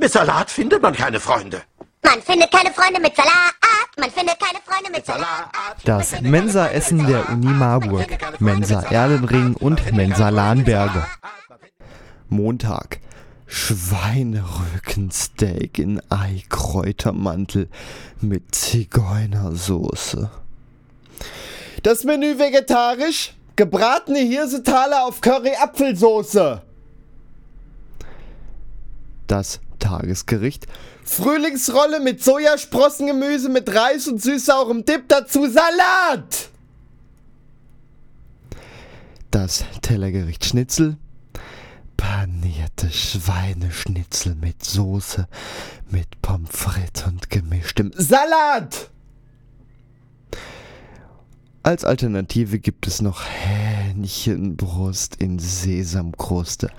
[0.00, 1.60] Mit Salat findet man keine Freunde.
[2.02, 3.52] Man findet keine Freunde mit Salat.
[3.98, 5.50] Man findet keine Freunde mit Salat.
[5.84, 8.08] Das Mensa-Essen der Uni Marburg,
[8.40, 11.04] Mensa Erlenring und Mensa Lahnberge.
[12.30, 13.00] Montag.
[13.46, 17.68] Schweinerückensteak in Eikräutermantel
[18.22, 20.30] mit Zigeunersoße.
[21.82, 26.62] Das Menü vegetarisch, gebratene Hirsetaler auf Curry-Apfelsoße.
[29.26, 29.60] Das
[29.90, 30.68] Tagesgericht,
[31.02, 36.48] Frühlingsrolle mit Sojasprossengemüse mit Reis und süßsaurem Dip, dazu Salat.
[39.32, 40.96] Das Tellergericht Schnitzel,
[41.96, 45.26] panierte Schweineschnitzel mit Soße,
[45.90, 48.90] mit Pommes frites und gemischtem Salat.
[51.64, 56.70] Als Alternative gibt es noch Hähnchenbrust in Sesamkruste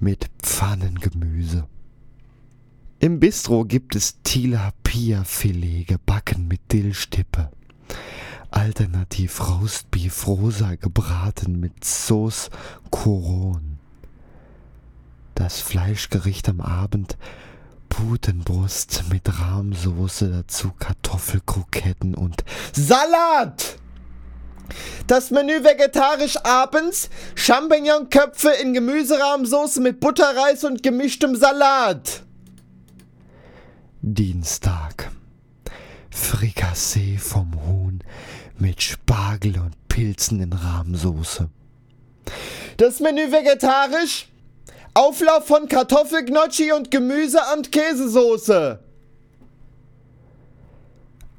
[0.00, 1.68] mit Pfannengemüse.
[3.00, 7.48] Im Bistro gibt es Tilapia-Filet gebacken mit Dillstippe.
[8.50, 12.50] Alternativ Roastbeef rosa gebraten mit Sauce
[12.90, 13.78] Coron.
[15.36, 17.16] Das Fleischgericht am Abend
[17.88, 23.76] Putenbrust mit Rahmsoße, dazu Kartoffelkroketten und Salat!
[25.06, 32.24] Das Menü vegetarisch abends Champignonköpfe in Gemüserahmsoße mit Butterreis und gemischtem Salat.
[34.14, 35.10] Dienstag.
[36.10, 38.00] Frikassee vom Huhn
[38.58, 41.48] mit Spargel und Pilzen in Rahmsoße.
[42.76, 44.28] Das Menü vegetarisch
[44.94, 48.80] Auflauf von Kartoffelgnocchi und Gemüse und Käsesoße.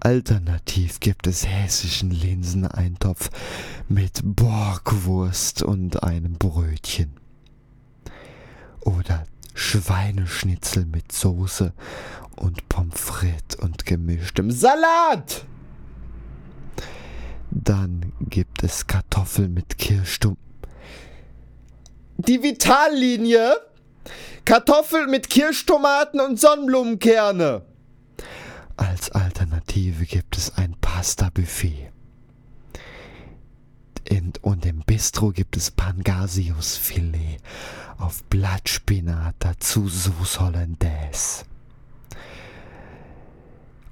[0.00, 3.30] Alternativ gibt es hessischen Linseneintopf
[3.88, 7.16] mit Borgwurst und einem Brötchen.
[8.80, 9.24] Oder
[9.56, 11.72] Schweineschnitzel mit Soße
[12.36, 15.46] und Pommes frites und gemischtem Salat.
[17.50, 20.44] Dann gibt es Kartoffeln mit Kirschstumpen.
[22.18, 23.56] Die Vitallinie.
[24.44, 27.62] Kartoffeln mit Kirschtomaten und Sonnenblumenkerne.
[28.76, 31.90] Als Alternative gibt es ein Pasta-Buffet.
[34.42, 37.40] Und im Bistro gibt es Pangasiusfilet
[37.98, 41.44] auf Blattspinat, dazu Sauce Hollandaise.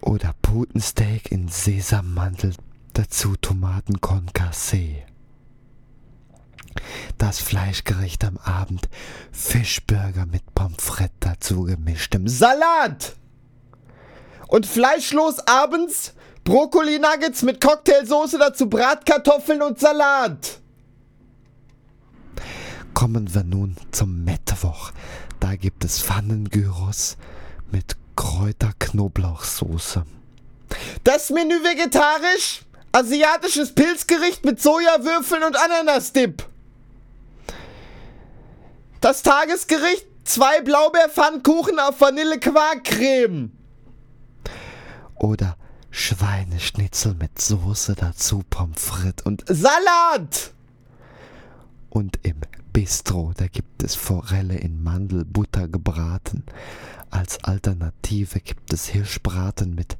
[0.00, 2.54] Oder Putensteak in Sesammantel,
[2.94, 5.02] dazu Tomaten Concassé.
[7.18, 8.88] Das Fleischgericht am Abend,
[9.30, 13.16] Fischburger mit Pommes frites dazu gemischtem Salat.
[14.48, 16.14] Und fleischlos abends
[16.44, 20.58] Brokkoli-Nuggets mit Cocktailsoße, dazu Bratkartoffeln und Salat.
[22.94, 24.92] Kommen wir nun zum Mittwoch.
[25.38, 27.16] Da gibt es Pfannengyros
[27.70, 30.04] mit Kräuter-Knoblauchsoße.
[31.04, 32.62] Das Menü vegetarisch?
[32.92, 36.44] Asiatisches Pilzgericht mit Sojawürfeln und Ananasdip.
[39.00, 40.06] Das Tagesgericht?
[40.24, 43.50] Zwei Blaubeerpfannkuchen auf Vanille-Quarkcreme.
[45.16, 45.56] Oder
[45.90, 50.52] Schweineschnitzel mit Soße, dazu Pommes frites und Salat.
[51.88, 52.36] Und im
[52.72, 56.44] Bistro, da gibt es Forelle in Mandelbutter gebraten.
[57.10, 59.96] Als Alternative gibt es Hirschbraten mit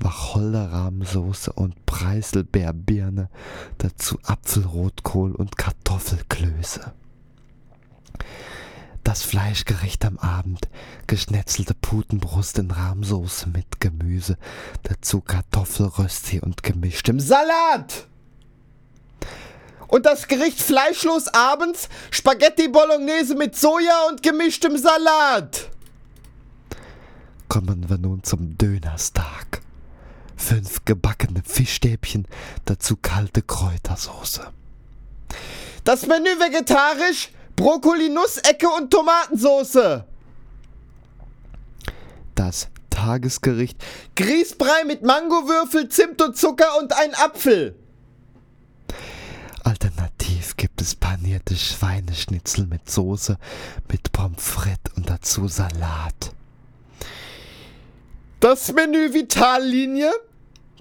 [0.00, 3.28] Wacholderrahmsoße und Preiselbeerbirne,
[3.78, 6.92] dazu Apfelrotkohl und Kartoffelklöße.
[9.16, 10.68] Das Fleischgericht am Abend,
[11.06, 14.36] geschnetzelte Putenbrust in Rahmsoße mit Gemüse,
[14.82, 18.08] dazu Kartoffelrösti und gemischtem Salat.
[19.88, 25.70] Und das Gericht fleischlos abends, Spaghetti Bolognese mit Soja und gemischtem Salat.
[27.48, 29.62] Kommen wir nun zum Dönerstag.
[30.36, 32.28] Fünf gebackene Fischstäbchen,
[32.66, 34.52] dazu kalte Kräutersoße.
[35.84, 40.04] Das Menü vegetarisch, Brokkoli, Nussecke und Tomatensoße.
[42.34, 43.82] Das Tagesgericht
[44.14, 47.74] Grießbrei mit Mangowürfel, Zimt und Zucker und ein Apfel.
[49.64, 53.36] Alternativ gibt es panierte Schweineschnitzel mit Soße,
[53.90, 56.32] mit Pommes frites und dazu Salat.
[58.40, 60.12] Das Menü Vitallinie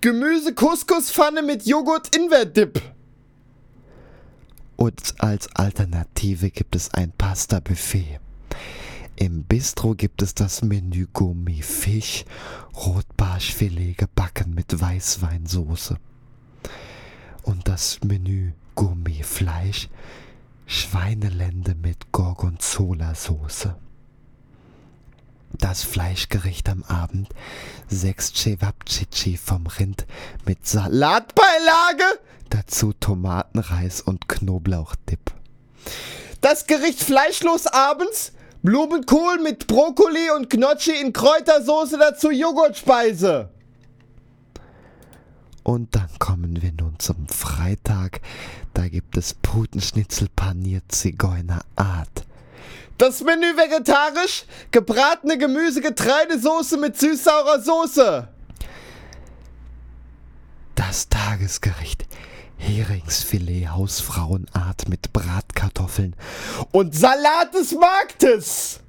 [0.00, 2.80] Gemüse Couscouspfanne mit Joghurt Ingwer-Dip.
[4.78, 8.20] Und als Alternative gibt es ein Pasta-Buffet.
[9.16, 12.24] Im Bistro gibt es das Menü Gourmet Fisch,
[12.76, 15.96] Rotbarschfilet gebacken mit Weißweinsoße.
[17.42, 19.88] Und das Menü Gourmet Fleisch,
[20.66, 23.74] Schweinelende mit Gorgonzola-Soße.
[25.54, 27.30] Das Fleischgericht am Abend,
[27.88, 30.06] sechs Cevapcici vom Rind
[30.46, 35.32] mit Salatbeilage, dazu Tomatenreis und Knoblauchdip.
[36.40, 43.50] Das Gericht fleischlos abends, Blumenkohl mit Brokkoli und Gnocchi in Kräutersoße, dazu Joghurtspeise.
[45.62, 48.20] Und dann kommen wir nun zum Freitag.
[48.72, 52.24] Da gibt es Putenschnitzel paniert Zigeunerart.
[52.96, 58.28] Das Menü vegetarisch, gebratene Gemüse-Getreidesoße mit süß-saurer Soße.
[60.74, 62.06] Das Tagesgericht
[62.58, 66.14] Heringsfilet Hausfrauenart mit Bratkartoffeln
[66.72, 68.80] und Salat des Marktes.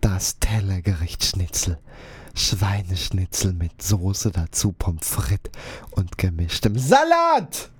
[0.00, 1.78] Das Tellergericht Schnitzel.
[2.34, 5.52] Schweineschnitzel mit Soße, dazu Pommes frites
[5.90, 7.70] und gemischtem Salat.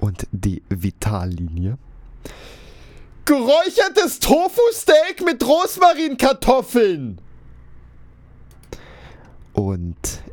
[0.00, 1.78] Und die Vitallinie.
[3.24, 7.20] Geräuchertes Tofu-Steak mit Rosmarinkartoffeln.
[9.54, 10.23] Und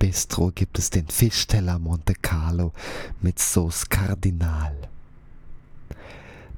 [0.00, 2.72] Bistro gibt es den Fischteller Monte Carlo
[3.20, 4.74] mit Sauce Cardinal.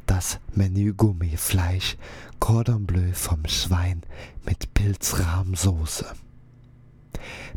[0.06, 1.96] Das Menü Gourmetfleisch
[2.38, 4.04] Cordon Bleu vom Schwein
[4.46, 6.06] mit Pilzrahmsoße.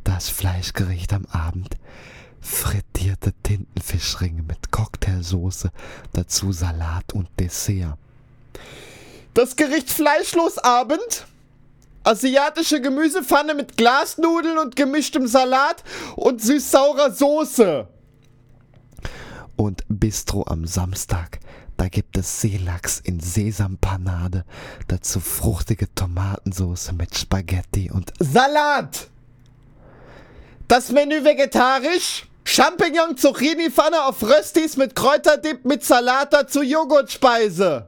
[0.04, 1.78] Das Fleischgericht am Abend
[2.42, 5.72] frittierte Tintenfischringe mit Cocktailsoße,
[6.14, 8.00] dazu Salat und Dessert.
[9.36, 11.28] Das Gericht Fleischlos Abend
[12.06, 15.84] asiatische Gemüsepfanne mit Glasnudeln und gemischtem Salat
[16.16, 17.88] und süß-saurer Soße.
[19.56, 21.40] Und Bistro am Samstag.
[21.78, 24.46] Da gibt es Seelachs in Sesampanade,
[24.88, 29.10] dazu fruchtige Tomatensoße mit Spaghetti und Salat.
[30.68, 32.28] Das Menü vegetarisch?
[32.46, 37.88] Champignon Zucchini Pfanne auf Röstis mit Kräuterdip mit Salat dazu Joghurtspeise.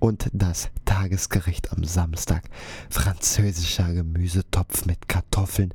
[0.00, 2.42] Und das Tagesgericht am Samstag.
[2.88, 5.72] Französischer Gemüsetopf mit Kartoffeln